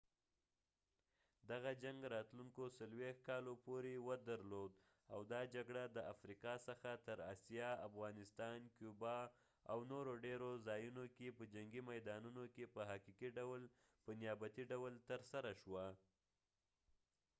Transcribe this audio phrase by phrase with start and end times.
[1.49, 4.73] دغه جنګ راتلونکو 40 کالو پورې ودرلود
[5.13, 9.17] او دا جګړه د افریقا څخه تر اسیا افغانستان کیوبا
[9.71, 13.61] او نورو ډېرو ځایونو کې په جنګي میدانونو کې په حقیقي ډول
[14.03, 15.85] په نیابتي ډول ترسره شوه